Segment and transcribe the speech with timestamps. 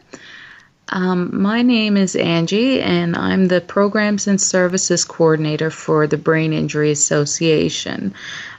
[0.89, 6.53] Um, my name is Angie, and I'm the Programs and Services Coordinator for the Brain
[6.53, 8.15] Injury Association.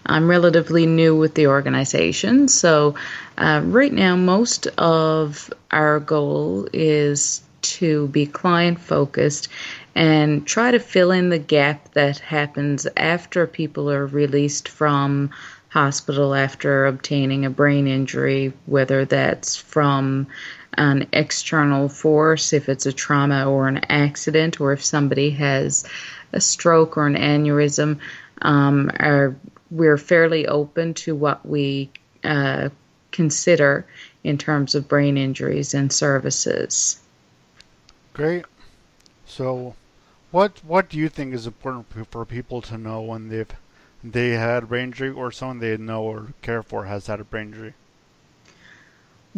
[0.08, 2.94] I'm relatively new with the organization, so
[3.36, 9.48] uh, right now, most of our goal is to be client focused
[9.94, 15.30] and try to fill in the gap that happens after people are released from
[15.68, 20.26] hospital after obtaining a brain injury, whether that's from
[20.74, 25.84] an external force, if it's a trauma or an accident, or if somebody has
[26.32, 27.98] a stroke or an aneurysm.
[28.40, 29.34] Um, are,
[29.70, 31.90] we're fairly open to what we
[32.24, 32.68] uh,
[33.12, 33.86] consider
[34.24, 37.00] in terms of brain injuries and services.
[38.12, 38.44] Great.
[39.26, 39.74] So,
[40.30, 43.52] what what do you think is important for people to know when they've
[44.02, 47.24] they had a brain injury or someone they know or care for has had a
[47.24, 47.74] brain injury?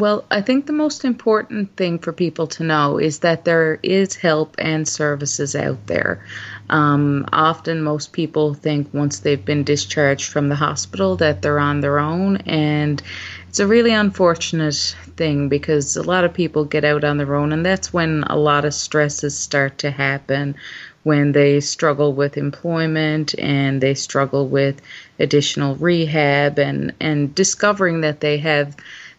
[0.00, 4.16] Well, I think the most important thing for people to know is that there is
[4.16, 6.24] help and services out there.
[6.70, 11.82] Um, often, most people think once they've been discharged from the hospital that they're on
[11.82, 13.02] their own, and
[13.46, 17.52] it's a really unfortunate thing because a lot of people get out on their own,
[17.52, 20.54] and that's when a lot of stresses start to happen
[21.02, 24.80] when they struggle with employment and they struggle with
[25.18, 28.74] additional rehab and, and discovering that they have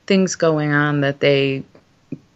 [0.07, 1.63] things going on that they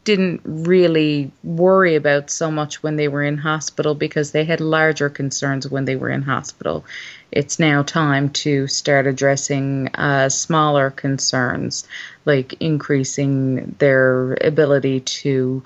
[0.05, 5.09] didn't really worry about so much when they were in hospital because they had larger
[5.09, 6.85] concerns when they were in hospital.
[7.31, 11.87] It's now time to start addressing uh, smaller concerns
[12.23, 15.63] like increasing their ability to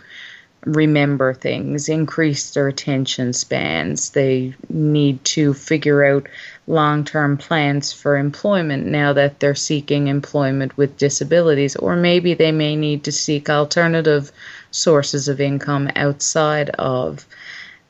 [0.66, 4.10] remember things, increase their attention spans.
[4.12, 6.28] They need to figure out
[6.68, 12.52] long term plans for employment now that they're seeking employment with disabilities, or maybe they
[12.52, 14.32] may need to seek alternative
[14.72, 17.26] sources of income outside of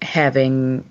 [0.02, 0.90] having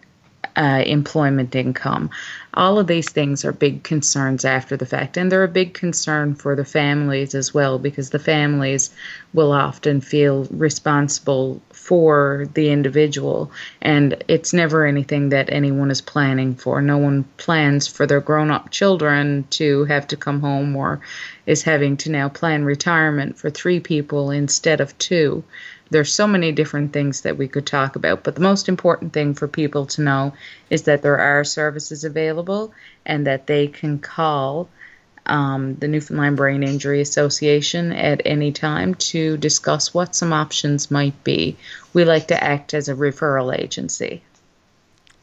[0.59, 2.11] uh, employment income.
[2.55, 6.35] All of these things are big concerns after the fact, and they're a big concern
[6.35, 8.91] for the families as well because the families
[9.33, 16.57] will often feel responsible for the individual, and it's never anything that anyone is planning
[16.57, 16.83] for.
[16.83, 21.01] No one plans for their grown up children to have to come home or
[21.47, 25.45] is having to now plan retirement for three people instead of two.
[25.91, 29.35] There's so many different things that we could talk about, but the most important thing
[29.35, 30.35] for people to know
[30.71, 32.73] is that there are services available
[33.07, 34.69] and that they can call
[35.29, 41.23] um, the Newfoundland Brain Injury Association at any time to discuss what some options might
[41.25, 41.57] be.
[41.93, 44.23] We like to act as a referral agency.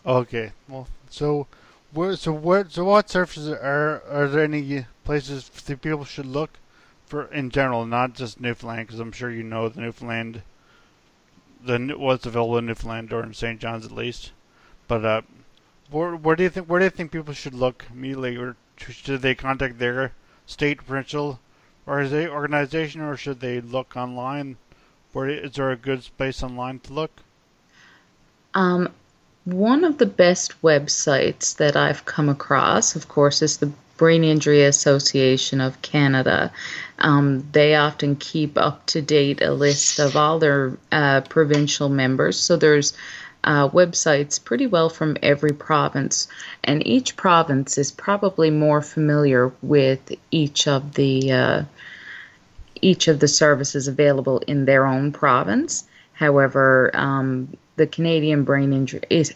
[0.05, 1.47] Okay, well, so
[1.91, 6.51] where, so what, so what services are are there any places that people should look
[7.07, 10.41] for in general, not just Newfoundland, because I'm sure you know the Newfoundland
[11.65, 13.59] the what's available in Newfoundland or in St.
[13.59, 14.31] John's at least.
[14.87, 15.21] But uh,
[15.89, 19.21] where where do you think where do you think people should look immediately, or should
[19.21, 20.13] they contact their
[20.45, 21.39] state provincial
[21.87, 24.57] or is they organization, or should they look online?
[25.13, 27.11] Where is there a good space online to look?
[28.53, 28.89] Um,
[29.45, 34.63] one of the best websites that I've come across, of course, is the Brain Injury
[34.63, 36.51] Association of Canada.
[36.99, 42.39] Um, they often keep up to date a list of all their uh, provincial members.
[42.39, 42.93] So there's
[43.45, 46.27] uh, websites pretty well from every province,
[46.63, 51.63] and each province is probably more familiar with each of the uh,
[52.81, 55.85] each of the services available in their own province.
[56.13, 59.33] However, um, the Canadian Brain Injury is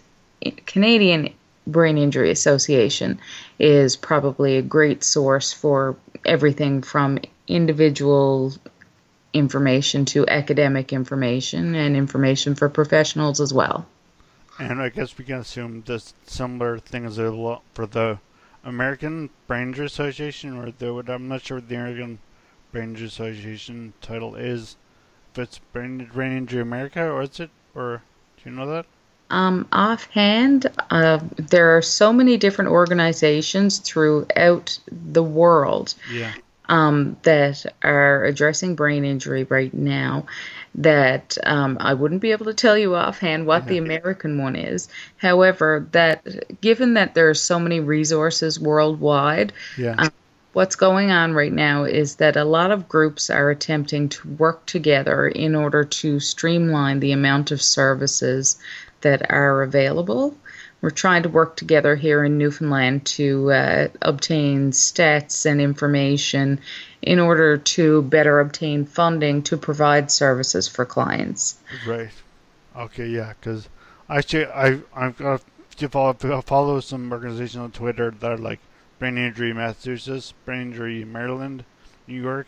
[0.66, 1.34] Canadian
[1.72, 3.20] Brain Injury Association
[3.60, 5.96] is probably a great source for
[6.26, 8.54] everything from individual
[9.34, 13.86] information to academic information and information for professionals as well.
[14.60, 18.20] And I guess we can assume this similar thing is available for the
[18.64, 22.20] American Brain Injury Association, or the, I'm not sure what the American
[22.72, 24.76] Brain Injury Association title is.
[25.32, 28.02] If it's Brain Injury America, or is it, or
[28.38, 28.86] do you know that?
[29.30, 36.34] Um, offhand, uh, there are so many different organizations throughout the world yeah.
[36.68, 40.26] um, that are addressing brain injury right now
[40.76, 44.88] that um, I wouldn't be able to tell you offhand what the American one is.
[45.18, 49.96] However, that given that there are so many resources worldwide, yeah.
[49.98, 50.10] Um,
[50.54, 54.66] what's going on right now is that a lot of groups are attempting to work
[54.66, 58.58] together in order to streamline the amount of services
[59.02, 60.36] that are available.
[60.82, 66.62] We're trying to work together here in Newfoundland to uh, obtain stats and information
[67.02, 71.58] in order to better obtain funding to provide services for clients.
[71.86, 72.12] Right.
[72.78, 73.08] Okay.
[73.08, 73.34] Yeah.
[73.40, 73.68] Because
[74.10, 75.42] actually, I I've got
[75.78, 78.60] to follow follow some organizations on Twitter that are like
[79.00, 81.66] Brain Injury Massachusetts, Brain Injury Maryland,
[82.08, 82.48] New York,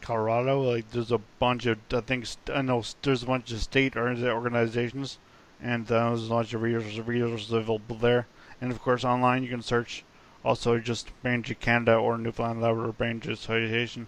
[0.00, 0.62] Colorado.
[0.62, 5.18] Like there's a bunch of I think I know there's a bunch of state organizations
[5.62, 8.26] and uh, there's a bunch of resources, resources available there.
[8.60, 10.04] And of course, online you can search
[10.44, 14.06] also just Banjo Canada or Newfoundland Labrador Banjo Association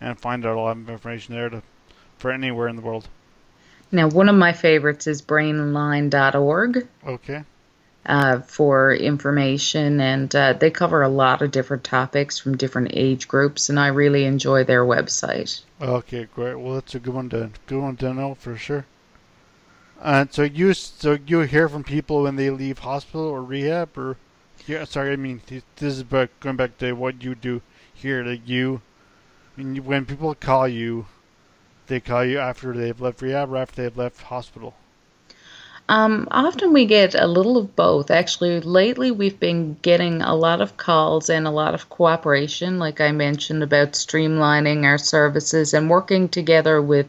[0.00, 1.62] and find out a lot of information there to,
[2.18, 3.08] for anywhere in the world.
[3.90, 6.86] Now, one of my favorites is brainline.org.
[7.06, 7.44] Okay.
[8.06, 13.28] Uh, for information, and uh, they cover a lot of different topics from different age
[13.28, 15.60] groups, and I really enjoy their website.
[15.80, 16.54] Okay, great.
[16.54, 18.86] Well, that's a good one to good one to know for sure.
[20.00, 24.16] Uh, so you so you hear from people when they leave hospital or rehab or
[24.66, 27.62] yeah sorry I mean this is about going back to what you do
[27.92, 28.80] here like you
[29.56, 31.06] when people call you
[31.88, 34.74] they call you after they've left rehab or after they've left hospital.
[35.90, 38.10] Um, often we get a little of both.
[38.10, 43.00] Actually, lately we've been getting a lot of calls and a lot of cooperation, like
[43.00, 47.06] I mentioned, about streamlining our services and working together with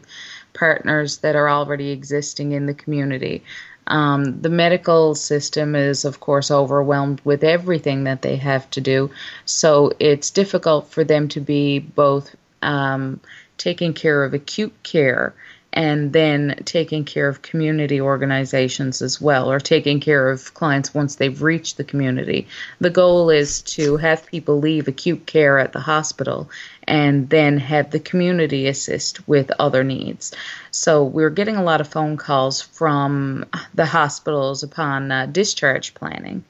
[0.52, 3.42] partners that are already existing in the community.
[3.86, 9.10] Um, the medical system is, of course, overwhelmed with everything that they have to do,
[9.44, 13.20] so it's difficult for them to be both um,
[13.58, 15.34] taking care of acute care
[15.72, 21.14] and then taking care of community organizations as well, or taking care of clients once
[21.14, 22.48] they've reached the community.
[22.80, 26.50] The goal is to have people leave acute care at the hospital
[26.84, 30.32] and then have the community assist with other needs.
[30.70, 36.44] So we're getting a lot of phone calls from the hospitals upon uh, discharge planning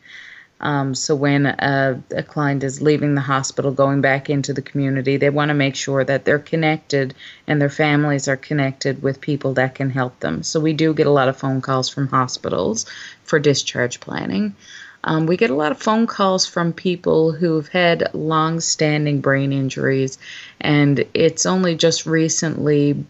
[0.61, 5.17] Um, so when a, a, client is leaving the hospital, going back into the community,
[5.17, 7.14] they want to make sure that they're connected
[7.47, 10.43] and their families are connected with people that can help them.
[10.43, 12.85] So we do get a lot of phone calls from hospitals
[13.25, 14.55] for discharge planning.
[15.02, 19.52] Um, we get a lot of phone calls from people who've had long standing brain
[19.52, 20.19] injuries,
[20.61, 23.02] and it's only just recently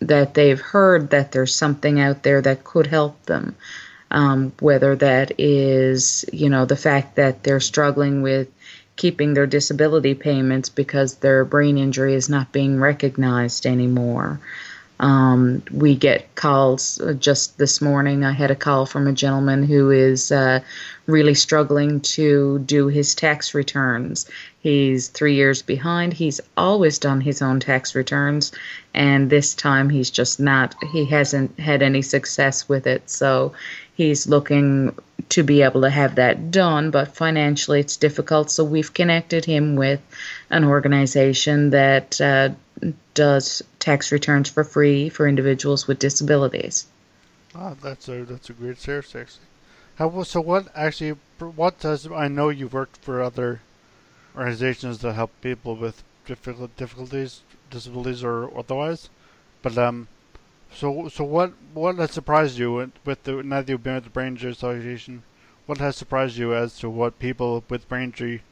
[0.00, 3.54] that they've heard that there's something out there that could help them.
[4.12, 8.48] Um, whether that is, you know, the fact that they're struggling with
[8.96, 14.40] keeping their disability payments because their brain injury is not being recognized anymore.
[15.00, 18.22] Um, we get calls uh, just this morning.
[18.22, 20.60] I had a call from a gentleman who is uh,
[21.06, 24.28] really struggling to do his tax returns.
[24.60, 26.12] He's three years behind.
[26.12, 28.52] He's always done his own tax returns,
[28.92, 33.08] and this time he's just not, he hasn't had any success with it.
[33.08, 33.54] So
[34.00, 34.96] he's looking
[35.28, 38.50] to be able to have that done, but financially it's difficult.
[38.50, 40.00] So we've connected him with
[40.48, 42.50] an organization that uh,
[43.12, 46.86] does tax returns for free for individuals with disabilities.
[47.54, 49.48] Ah, that's a that's a great service actually.
[49.96, 50.40] How so?
[50.40, 51.16] What actually?
[51.38, 53.60] What does I know you've worked for other
[54.34, 59.10] organizations that help people with difficult difficulties, disabilities, or otherwise,
[59.60, 60.08] but um,
[60.74, 64.10] so so what what has surprised you with the now that you've been with the
[64.10, 65.22] Brain Injury Association?
[65.66, 68.42] What has surprised you as to what people with brain injury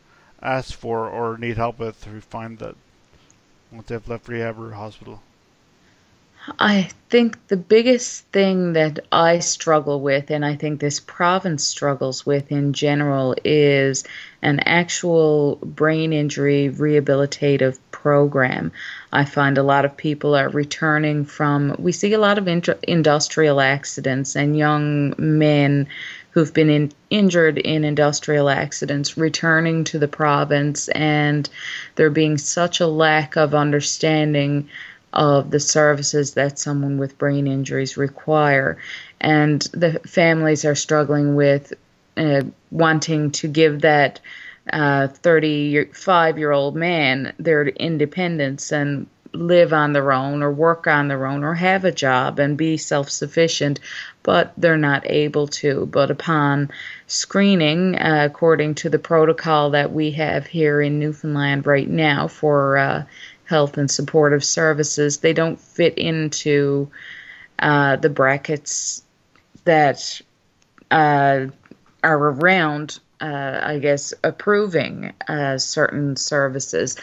[0.41, 2.77] ask for or need help with who find that
[3.73, 5.23] once they've left rehab or hospital?
[6.59, 12.25] I think the biggest thing that I struggle with, and I think this province struggles
[12.25, 14.05] with in general, is
[14.41, 18.71] an actual brain injury rehabilitative program.
[19.12, 22.47] I find a lot of people are returning from, we see a lot of
[22.83, 25.88] industrial accidents and young men
[26.31, 31.50] who've been in, injured in industrial accidents returning to the province, and
[31.97, 34.69] there being such a lack of understanding
[35.12, 38.78] of the services that someone with brain injuries require.
[39.21, 41.73] And the families are struggling with
[42.17, 44.21] uh, wanting to give that
[44.73, 51.09] 35 uh, year old man their independence and live on their own or work on
[51.09, 53.81] their own or have a job and be self sufficient,
[54.23, 55.87] but they're not able to.
[55.87, 56.71] But upon
[57.07, 62.79] screening, uh, according to the protocol that we have here in Newfoundland right now for
[62.79, 63.05] uh,
[63.45, 66.91] health and supportive services, they don't fit into
[67.59, 69.03] uh, the brackets
[69.65, 70.21] that
[70.91, 71.47] uh,
[72.03, 76.97] are around, uh, I guess, approving uh, certain services.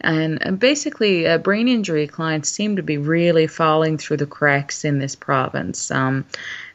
[0.00, 4.98] And, basically, uh, brain injury clients seem to be really falling through the cracks in
[4.98, 5.90] this province.
[5.90, 6.24] Um,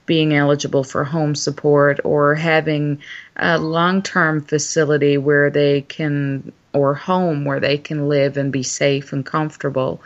[0.06, 3.02] being eligible for home support or having
[3.38, 8.64] a long term facility where they can or home where they can live and be
[8.64, 10.02] safe and comfortable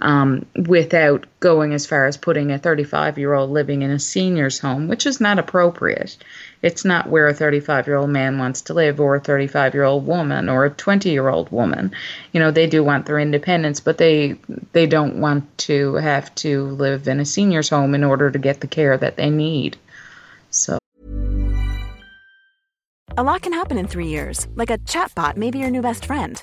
[0.00, 4.58] um, without going as far as putting a 35 year old living in a senior's
[4.58, 6.16] home, which is not appropriate.
[6.62, 9.84] It's not where a 35 year old man wants to live, or a 35 year
[9.84, 11.92] old woman, or a 20 year old woman.
[12.32, 14.36] You know, they do want their independence, but they
[14.72, 18.60] they don't want to have to live in a senior's home in order to get
[18.60, 19.76] the care that they need.
[20.50, 20.78] So.
[23.16, 26.06] A lot can happen in three years, like a chatbot may be your new best
[26.06, 26.42] friend.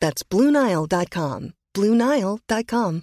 [0.00, 1.54] That's BlueNile.com.
[1.74, 3.02] BlueNile.com.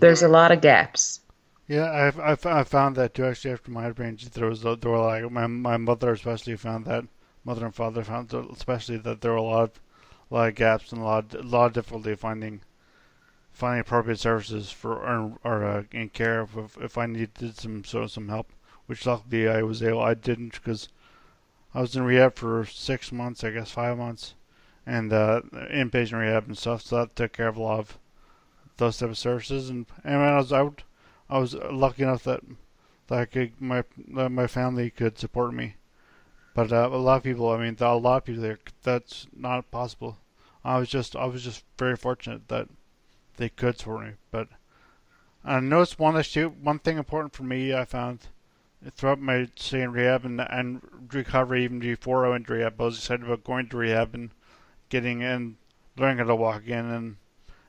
[0.00, 1.20] There's a lot of gaps.
[1.66, 3.24] Yeah, I've, I've, I found that too.
[3.24, 7.04] Actually, after my brain, there was there were like my my mother especially found that
[7.44, 9.80] mother and father found especially that there were a lot of
[10.30, 12.60] a lot of gaps and a lot a lot of difficulty finding
[13.52, 18.04] finding appropriate services for or, or uh, in care if, if I needed some sort
[18.04, 18.52] of some help,
[18.84, 20.02] which luckily I was able.
[20.02, 20.88] I didn't because
[21.74, 24.34] I was in rehab for six months, I guess five months,
[24.86, 26.82] and uh, inpatient rehab and stuff.
[26.82, 27.98] So that took care of a lot of
[28.76, 29.70] those type of services.
[29.70, 30.84] And and when I was out,
[31.28, 32.42] I was lucky enough that
[33.08, 35.74] that I could, my that my family could support me.
[36.54, 39.72] But uh, a lot of people, I mean, a lot of people there, that's not
[39.72, 40.18] possible.
[40.64, 42.68] I was just I was just very fortunate that
[43.36, 44.12] they could support me.
[44.30, 44.48] But
[45.44, 48.28] I noticed one issue, one thing important for me I found
[48.90, 52.84] throughout my stay in rehab and, and recovery, even before I went to rehab, I
[52.84, 54.30] was excited about going to rehab and
[54.88, 55.56] getting in,
[55.96, 57.16] learning how to walk again, and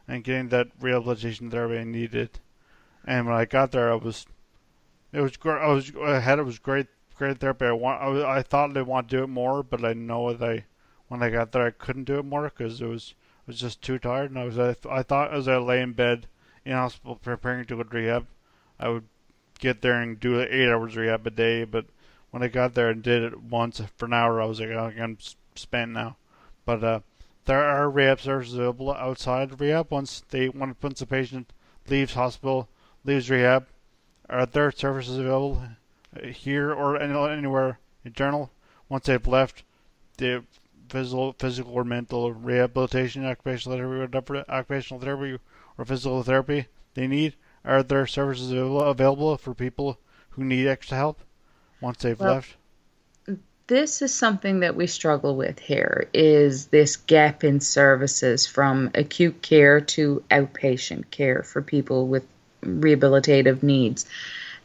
[0.07, 2.39] and getting that rehabilitation therapy I needed.
[3.05, 4.25] And when I got there, I was,
[5.11, 5.61] it was great.
[5.61, 7.65] I was I had it was great, great therapy.
[7.65, 10.49] I want, I, I thought I'd want to do it more, but I know that
[10.49, 10.65] I,
[11.07, 13.15] when I got there, I couldn't do it more because it was
[13.47, 16.27] was just too tired, and I was I, I thought as I lay in bed
[16.65, 18.27] in hospital preparing to go to rehab,
[18.79, 19.07] I would
[19.59, 21.63] get there and do eight hours rehab a day.
[21.63, 21.85] But
[22.31, 24.91] when I got there and did it once for an hour, I was like, oh,
[24.99, 25.17] I'm
[25.55, 26.17] spent now.
[26.65, 26.99] But uh,
[27.45, 29.91] there are rehab services available outside of rehab.
[29.91, 31.53] Once they once the patient
[31.87, 32.69] leaves hospital,
[33.03, 33.67] leaves rehab,
[34.29, 35.61] are there services available
[36.23, 38.51] here or anywhere in general?
[38.89, 39.63] Once they've left,
[40.17, 40.43] the
[40.89, 45.39] physical, physical or mental rehabilitation, occupational therapy, occupational therapy
[45.77, 47.35] or physical therapy they need?
[47.65, 49.99] Are there services available for people
[50.31, 51.19] who need extra help
[51.81, 52.55] once they've well, left?
[53.67, 59.41] This is something that we struggle with here is this gap in services from acute
[59.41, 62.27] care to outpatient care for people with
[62.61, 64.05] rehabilitative needs.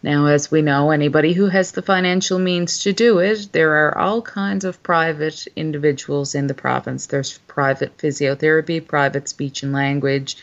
[0.03, 3.97] Now, as we know, anybody who has the financial means to do it, there are
[3.97, 7.07] all kinds of private individuals in the province.
[7.07, 10.37] There's private physiotherapy, private speech and language,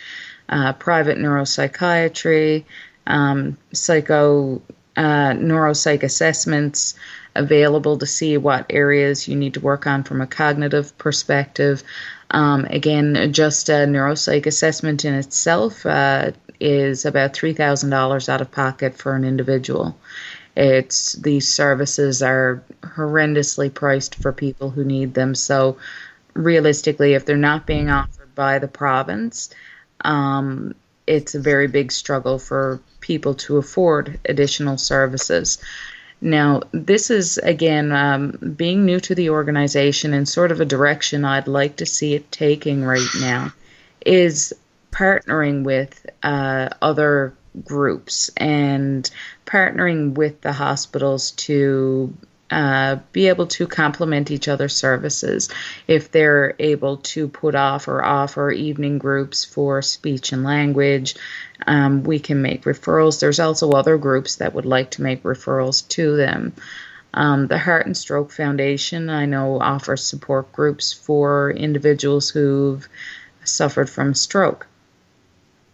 [0.50, 2.64] uh, private neuropsychiatry,
[3.06, 4.62] um, psycho
[4.96, 6.96] uh, neuropsych assessments
[7.36, 11.84] available to see what areas you need to work on from a cognitive perspective.
[12.32, 18.98] Um, again, just a neuropsych assessment in itself uh, is about $3,000 out of pocket
[18.98, 19.96] for an individual.
[20.56, 25.36] It's these services are horrendously priced for people who need them.
[25.36, 25.78] So,
[26.34, 29.52] realistically, if they're not being offered by the province,
[30.02, 35.58] um, it's a very big struggle for people to afford additional services.
[36.20, 41.26] Now, this is again um, being new to the organization and sort of a direction
[41.26, 43.54] I'd like to see it taking right now
[44.06, 44.54] is
[44.92, 47.34] partnering with uh, other
[47.64, 49.10] groups and
[49.46, 52.14] partnering with the hospitals to
[52.50, 55.50] uh, be able to complement each other's services.
[55.88, 61.16] If they're able to put off or offer evening groups for speech and language,
[61.66, 63.20] um, we can make referrals.
[63.20, 66.54] There's also other groups that would like to make referrals to them.
[67.14, 72.88] Um, the Heart and Stroke Foundation, I know, offers support groups for individuals who've
[73.44, 74.68] suffered from stroke.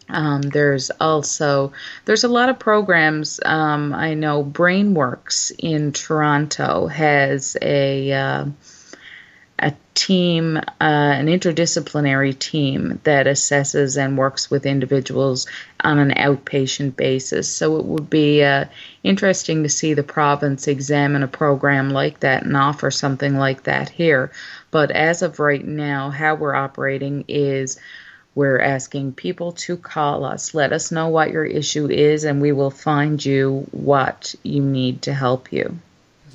[0.09, 1.71] Um, there's also
[2.05, 3.39] there's a lot of programs.
[3.45, 8.45] Um, I know BrainWorks in Toronto has a uh,
[9.59, 15.47] a team, uh, an interdisciplinary team that assesses and works with individuals
[15.81, 17.47] on an outpatient basis.
[17.49, 18.65] So it would be uh,
[19.03, 23.89] interesting to see the province examine a program like that and offer something like that
[23.89, 24.31] here.
[24.71, 27.79] But as of right now, how we're operating is
[28.35, 30.55] we're asking people to call us.
[30.55, 35.03] Let us know what your issue is, and we will find you what you need
[35.03, 35.77] to help you.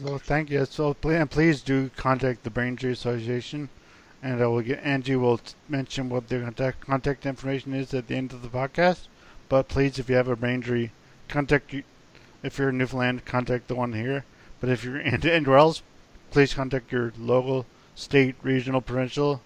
[0.03, 0.65] So thank you.
[0.65, 3.69] So and please do contact the Brain Injury Association,
[4.23, 8.15] and I will get Angie will mention what their contact contact information is at the
[8.15, 9.09] end of the podcast.
[9.49, 10.93] But please, if you have a brain injury,
[11.27, 11.83] contact you.
[12.45, 14.25] If you're in Newfoundland, contact the one here.
[14.61, 15.83] But if you're anywhere else,
[16.31, 19.41] please contact your local, state, regional, provincial,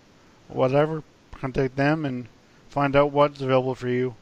[0.49, 1.03] whatever.
[1.33, 2.29] Contact them and
[2.73, 4.15] find out what's available for you.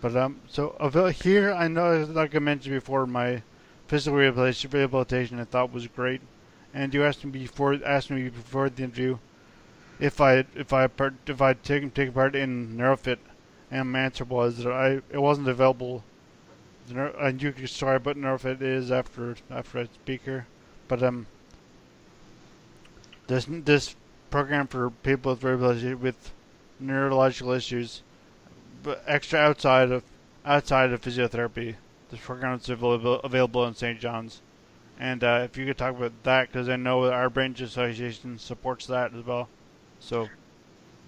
[0.00, 0.74] But um, so
[1.14, 3.42] here I know, like I mentioned before, my
[3.86, 6.22] physical rehabilitation I thought was great.
[6.72, 9.18] And you asked me before asked me before the interview
[10.00, 13.18] if I if I part, if I'd taken take part in NeuroFit,
[13.70, 16.02] and my answer was that I it wasn't available.
[17.20, 20.46] And you can sorry, but NeuroFit is after after I speak here.
[20.88, 21.26] But um,
[23.26, 23.94] this this
[24.30, 26.32] program for people with with
[26.82, 28.02] neurological issues,
[28.82, 30.02] but extra outside of
[30.44, 31.76] outside of physiotherapy
[32.12, 33.98] this program is available, available in St.
[33.98, 34.40] John's.
[35.00, 38.86] And uh, if you could talk about that, because I know our Brain Association supports
[38.86, 39.48] that as well.
[39.98, 40.28] So.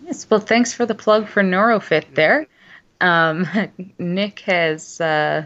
[0.05, 2.47] Yes, well, thanks for the plug for NeuroFit there.
[3.01, 3.47] Um,
[3.99, 5.45] Nick has, uh,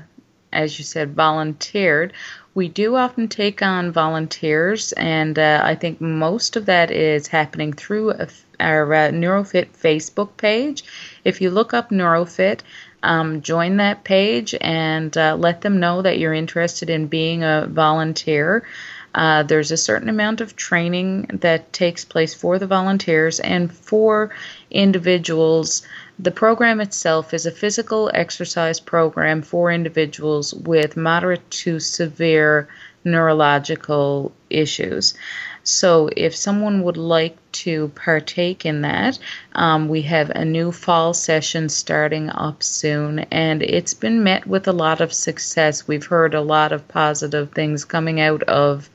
[0.52, 2.12] as you said, volunteered.
[2.54, 7.72] We do often take on volunteers, and uh, I think most of that is happening
[7.72, 8.14] through
[8.58, 10.82] our uh, NeuroFit Facebook page.
[11.24, 12.60] If you look up NeuroFit,
[13.02, 17.68] um, join that page and uh, let them know that you're interested in being a
[17.70, 18.66] volunteer.
[19.14, 24.30] Uh, there's a certain amount of training that takes place for the volunteers and for
[24.70, 25.82] individuals.
[26.20, 32.66] The program itself is a physical exercise program for individuals with moderate to severe
[33.04, 35.14] neurological issues.
[35.62, 39.18] So, if someone would like to partake in that,
[39.54, 44.66] um, we have a new fall session starting up soon, and it's been met with
[44.66, 45.86] a lot of success.
[45.86, 48.90] We've heard a lot of positive things coming out of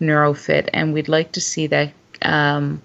[0.00, 1.92] NeuroFit, and we'd like to see that.
[2.20, 2.82] Um,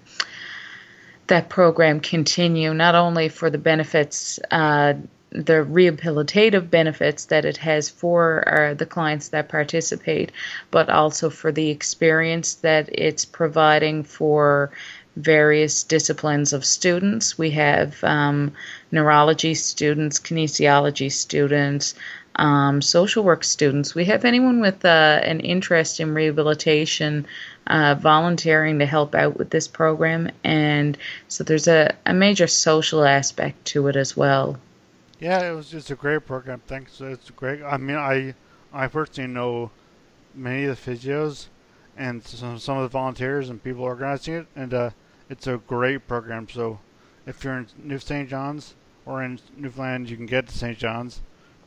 [1.28, 4.94] that program continue not only for the benefits uh,
[5.32, 10.30] the rehabilitative benefits that it has for uh, the clients that participate,
[10.70, 14.70] but also for the experience that it's providing for
[15.16, 17.38] various disciplines of students.
[17.38, 18.52] We have um,
[18.90, 21.94] neurology students, kinesiology students,
[22.36, 23.94] um, social work students.
[23.94, 27.26] We have anyone with uh, an interest in rehabilitation
[27.66, 30.30] uh, volunteering to help out with this program.
[30.44, 30.96] And
[31.28, 34.58] so there's a, a major social aspect to it as well.
[35.20, 36.60] Yeah, it was just a great program.
[36.66, 37.00] Thanks.
[37.00, 37.62] It's great.
[37.62, 38.34] I mean, I
[38.72, 39.70] I personally know
[40.34, 41.46] many of the physios
[41.96, 44.90] and some some of the volunteers and people organizing it, and uh,
[45.30, 46.48] it's a great program.
[46.48, 46.80] So
[47.26, 48.28] if you're in New St.
[48.28, 48.74] John's
[49.06, 50.78] or in Newfoundland, you can get to St.
[50.78, 51.20] John's,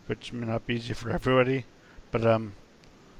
[0.07, 1.65] which may not be easy for everybody.
[2.11, 2.53] But um,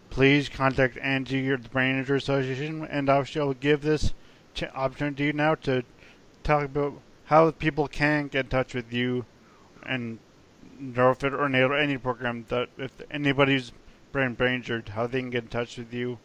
[0.10, 4.13] please contact Angie or the Brain Injury Association, and I'll give this
[4.54, 5.84] ch- opportunity now to
[6.43, 9.26] talk about how people can get in touch with you
[9.84, 10.19] and
[10.82, 13.71] NeuroFit or NATO, or any program that if anybody's
[14.12, 16.19] brain brain injured, how they can get in touch with you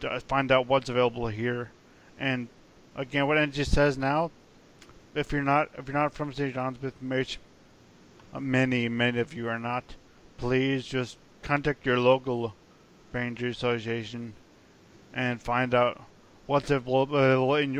[0.00, 1.70] to find out what's available here.
[2.18, 2.48] And
[2.96, 4.30] again, what Angie says now,
[5.14, 6.54] if you're not if you're not from St.
[6.54, 7.38] John's, which
[8.38, 9.96] many many of you are not,
[10.36, 12.54] please just contact your local
[13.14, 14.34] injury association
[15.12, 16.02] and find out
[16.46, 17.72] what's available in,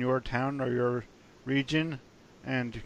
[0.00, 1.04] your town or your
[1.44, 2.00] region,
[2.44, 2.82] and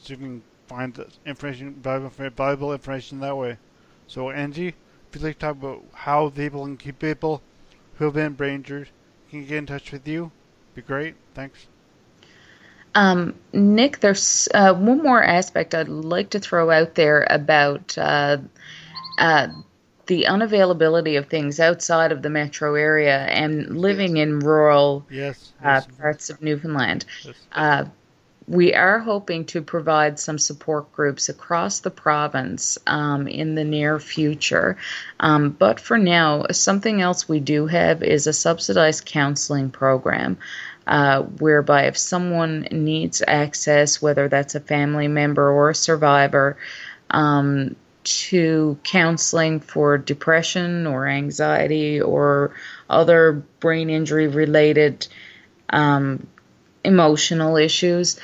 [0.00, 3.58] so you can find information, valuable, information that way.
[4.06, 4.74] So, Angie, if
[5.14, 7.42] you'd like to talk about how people can keep people
[7.96, 8.88] who have been injured
[9.30, 10.30] can get in touch with you,
[10.74, 11.14] be great.
[11.34, 11.66] Thanks.
[12.94, 18.38] Um, Nick, there's uh, one more aspect I'd like to throw out there about uh,
[19.18, 19.48] uh,
[20.06, 24.24] the unavailability of things outside of the metro area and living yes.
[24.24, 25.86] in rural yes, uh, yes.
[25.98, 27.04] parts of Newfoundland.
[27.52, 27.84] Uh,
[28.48, 34.00] we are hoping to provide some support groups across the province um, in the near
[34.00, 34.76] future.
[35.20, 40.36] Um, but for now, something else we do have is a subsidized counseling program.
[40.90, 46.56] Uh, whereby, if someone needs access, whether that's a family member or a survivor,
[47.10, 52.54] um, to counseling for depression or anxiety or
[52.88, 55.06] other brain injury related
[55.68, 56.26] um,
[56.84, 58.18] emotional issues.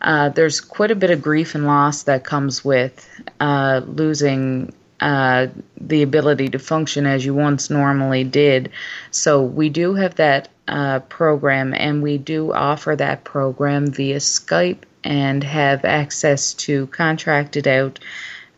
[0.00, 3.08] Uh, there's quite a bit of grief and loss that comes with
[3.40, 5.48] uh, losing uh,
[5.80, 8.70] the ability to function as you once normally did.
[9.10, 14.84] So we do have that uh, program, and we do offer that program via Skype
[15.02, 17.98] and have access to contracted out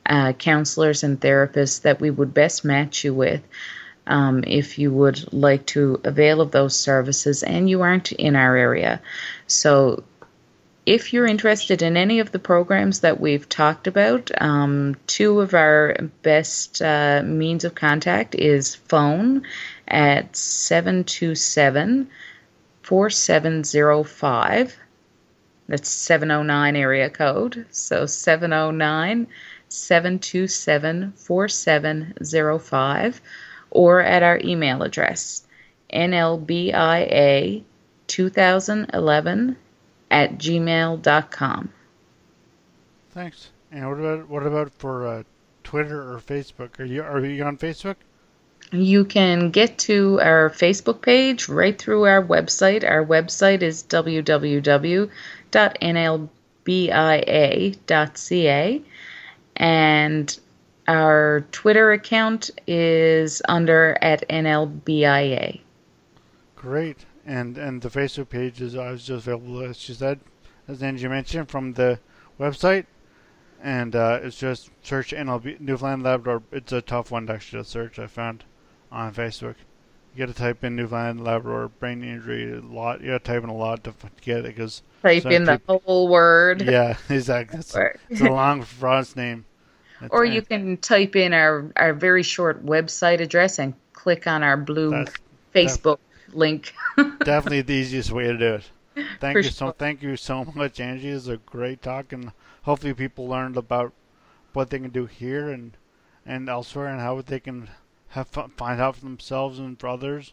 [0.04, 3.40] uh, counselors and therapists that we would best match you with.
[4.06, 8.54] Um, if you would like to avail of those services and you aren't in our
[8.54, 9.00] area.
[9.46, 10.04] So,
[10.86, 15.54] if you're interested in any of the programs that we've talked about, um, two of
[15.54, 19.42] our best uh, means of contact is phone
[19.88, 22.08] at 727
[22.82, 24.76] 4705.
[25.66, 27.64] That's 709 area code.
[27.70, 29.26] So 709
[29.68, 33.20] 727 4705
[33.70, 35.46] or at our email address
[35.92, 37.64] nlbia
[38.06, 39.56] 2011
[40.10, 41.72] at gmail.com.
[43.10, 43.50] Thanks.
[43.70, 45.22] And what about what about for uh,
[45.62, 46.78] Twitter or Facebook?
[46.80, 47.96] Are you are you on Facebook?
[48.72, 52.82] You can get to our Facebook page right through our website.
[52.88, 55.12] Our website is www.nlbia.ca
[59.56, 60.40] and
[60.86, 65.60] our Twitter account is under at NLBIA.
[66.56, 67.04] Great.
[67.26, 70.20] And and the Facebook page is just available as she said,
[70.68, 71.98] as Angie mentioned, from the
[72.38, 72.86] website.
[73.62, 76.42] And uh, it's just search NLB Newfoundland Labrador.
[76.52, 77.98] It's a tough one to actually search.
[77.98, 78.44] I found
[78.92, 79.54] on Facebook.
[80.14, 83.00] You got to type in Newfoundland Labrador brain injury a lot.
[83.00, 86.08] You got to type in a lot to get it because type in the whole
[86.08, 86.62] word.
[86.62, 87.60] Yeah, exactly.
[87.60, 87.74] It's,
[88.10, 89.46] it's a long fraud's name.
[90.00, 94.42] That's or you can type in our, our very short website address and click on
[94.42, 95.06] our blue
[95.54, 95.98] Facebook
[96.34, 96.74] link.
[96.96, 98.70] definitely the easiest way to do it.
[99.20, 101.08] Thank For you so thank you so much, Angie.
[101.08, 103.92] It's a great talk, and hopefully people learned about
[104.52, 105.76] what they can do here and
[106.24, 107.70] and elsewhere, and how they can
[108.08, 110.32] have find out for themselves and for others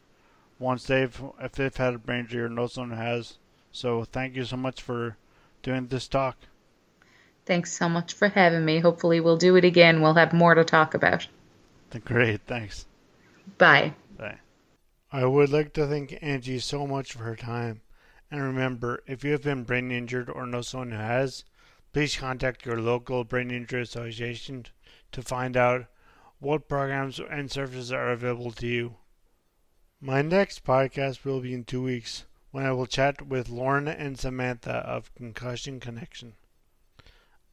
[0.59, 3.37] once they've if they've had a brain injury or know someone has.
[3.71, 5.17] So thank you so much for
[5.63, 6.37] doing this talk.
[7.45, 8.79] Thanks so much for having me.
[8.79, 10.01] Hopefully, we'll do it again.
[10.01, 11.27] We'll have more to talk about.
[12.05, 12.41] Great.
[12.45, 12.85] Thanks.
[13.57, 13.95] Bye.
[14.17, 14.39] Bye.
[15.13, 17.81] I would like to thank Angie so much for her time.
[18.31, 21.43] And remember, if you have been brain injured or know someone who has,
[21.91, 24.67] please contact your local brain injury association
[25.11, 25.87] to find out
[26.39, 28.95] what programs and services are available to you.
[29.99, 34.17] My next podcast will be in two weeks when I will chat with Lorna and
[34.17, 36.35] Samantha of Concussion Connection.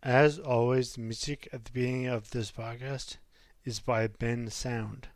[0.01, 3.17] As always, music at the beginning of this podcast
[3.65, 5.07] is by Bensound.